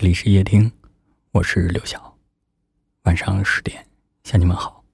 [0.00, 0.70] 这里是夜听，
[1.32, 2.16] 我是刘晓。
[3.02, 3.84] 晚上十点
[4.22, 4.84] 向你们好。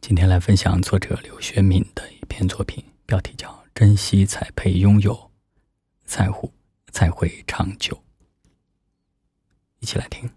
[0.00, 5.30] 今天来分享作者刘学敏的一篇作品，标题叫《珍惜才配拥有，
[6.04, 6.52] 在乎
[6.90, 7.94] 才会长久》。
[9.78, 10.28] 一起来听。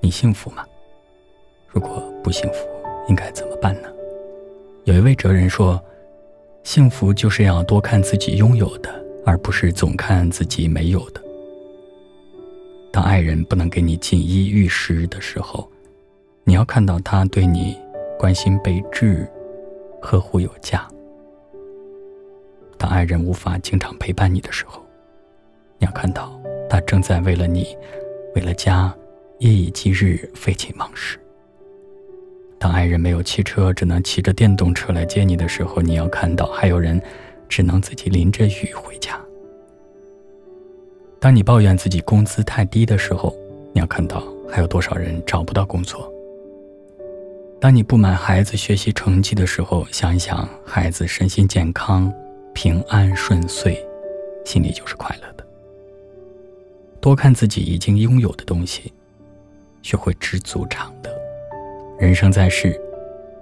[0.00, 0.66] 你幸福吗？
[1.72, 2.66] 如果不幸福，
[3.08, 3.88] 应该怎么办呢？
[4.84, 5.80] 有一位哲人说
[6.64, 8.90] ：“幸福就是要多看自己拥有的，
[9.24, 11.22] 而不是总看自己没有的。”
[12.92, 15.70] 当爱人不能给你锦衣玉食的时候，
[16.42, 17.78] 你要看到他对你
[18.18, 19.24] 关心备至、
[20.02, 20.80] 呵护有加；
[22.76, 24.82] 当爱人无法经常陪伴你的时候，
[25.78, 26.36] 你要看到
[26.68, 27.76] 他正在为了你、
[28.34, 28.92] 为了家，
[29.38, 31.16] 夜以继日、废寝忘食。
[32.60, 37.00] 当爱人没有汽车，只能骑着电动车来接你的时候，你要看到还有人
[37.48, 39.18] 只能自己淋着雨回家。
[41.18, 43.34] 当你抱怨自己工资太低的时候，
[43.72, 46.12] 你要看到还有多少人找不到工作。
[47.58, 52.12] 当你不满孩子学习成绩的时候，想一想孩子身心健康、
[52.52, 53.82] 平安顺遂，
[54.44, 55.46] 心里就是快乐的。
[57.00, 58.92] 多看自己已经拥有的东西，
[59.80, 60.99] 学会知足常乐。
[62.00, 62.80] 人生在世，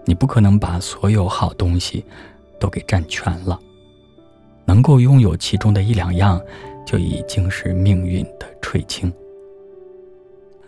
[0.04, 2.04] 你不可能把所有好东西
[2.58, 3.56] 都给占全了。
[4.64, 6.42] 能够拥有其中的一两样，
[6.84, 9.12] 就已经是命运的垂青。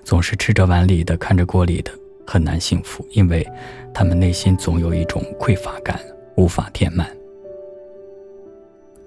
[0.05, 1.91] 总是吃着碗里的，看着锅里的，
[2.25, 3.45] 很难幸福，因为
[3.93, 6.01] 他们内心总有一种匮乏感，
[6.37, 7.11] 无法填满。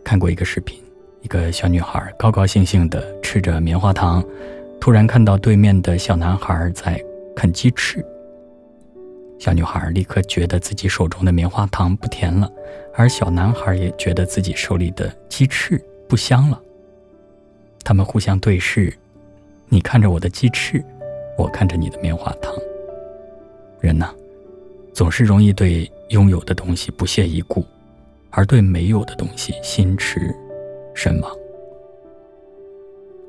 [0.03, 0.77] 看过一个视频，
[1.21, 4.21] 一个小女孩高高兴兴地吃着棉花糖，
[4.77, 7.01] 突然看到对面的小男孩在
[7.33, 8.05] 啃鸡翅。
[9.43, 12.49] 小女孩立刻觉得自己手中的棉花糖不甜了，
[12.95, 15.77] 而小男孩也觉得自己手里的鸡翅
[16.07, 16.57] 不香了。
[17.83, 18.97] 他们互相对视，
[19.67, 20.81] 你看着我的鸡翅，
[21.37, 22.55] 我看着你的棉花糖。
[23.81, 24.15] 人呐，
[24.93, 27.65] 总是容易对拥有的东西不屑一顾，
[28.29, 30.33] 而对没有的东西心驰
[30.95, 31.29] 神往。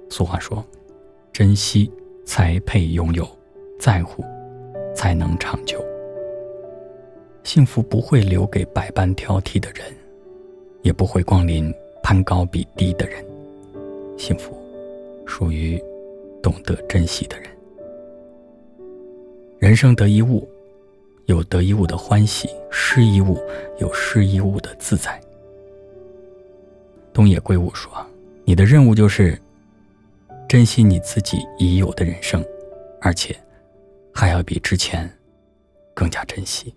[0.09, 0.65] 俗话说
[1.35, 1.91] ：“珍惜
[2.25, 3.29] 才配拥有，
[3.81, 4.25] 在乎
[4.95, 5.85] 才能长久。”
[7.45, 9.85] 幸福不会留给百般挑剔的人，
[10.83, 11.73] 也不会光临
[12.03, 13.25] 攀高比低的人。
[14.17, 14.57] 幸福
[15.27, 15.81] 属于
[16.43, 17.51] 懂得珍惜的人。
[19.59, 20.49] 人生得一物，
[21.27, 23.39] 有得一物的欢喜；失一物，
[23.79, 25.21] 有失一物的自在。
[27.13, 27.93] 东野圭吾说
[28.45, 29.39] ：“你的任务就是
[30.49, 32.45] 珍惜你自己已有的人生，
[33.01, 33.37] 而且
[34.13, 35.11] 还要比之前
[35.93, 36.75] 更加珍惜。”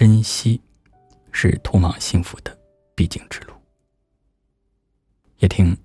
[0.00, 0.58] 珍惜，
[1.30, 2.58] 是通往幸福的
[2.94, 3.52] 必经之路。
[5.40, 5.76] 也听，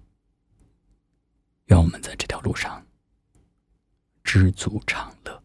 [1.65, 2.87] 愿我们在这条路上
[4.23, 5.43] 知足常乐。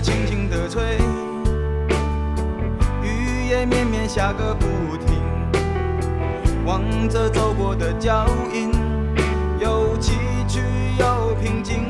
[0.00, 0.98] 轻轻的吹，
[3.02, 5.22] 雨也绵绵下个不停。
[6.64, 8.70] 望着走过的脚印，
[9.60, 10.12] 有崎
[10.48, 10.60] 岖
[10.98, 11.88] 有平静。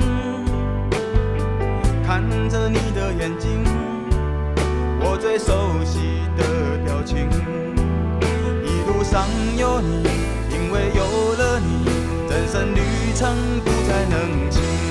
[2.05, 3.65] 看着你的眼睛，
[5.01, 6.45] 我最熟悉的
[6.85, 7.29] 表情。
[8.65, 9.27] 一路上
[9.57, 10.03] 有你，
[10.51, 11.03] 因为有
[11.39, 11.87] 了你，
[12.31, 12.81] 人生旅
[13.15, 13.35] 程
[13.65, 14.82] 不再冷清。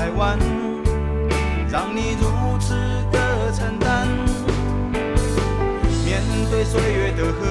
[0.00, 0.38] 台湾
[1.70, 2.72] 让你如此
[3.12, 4.08] 的承担。
[6.06, 7.44] 面对岁月的河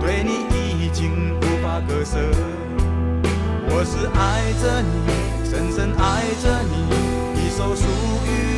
[0.00, 0.46] 对你
[0.78, 2.20] 已经无法割舍。
[3.66, 4.94] 我是爱着你
[5.44, 6.86] 深深爱着你
[7.34, 7.82] 一首属
[8.24, 8.51] 于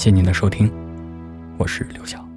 [0.00, 0.72] 谢您的收听
[1.58, 2.29] 我是刘晓。